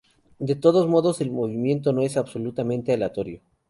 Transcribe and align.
De 0.39 0.55
todos 0.55 0.87
modos, 0.87 1.21
el 1.21 1.29
movimiento 1.31 1.93
no 1.93 2.01
es 2.01 2.17
absolutamente 2.17 2.91
aleatorio. 2.91 3.43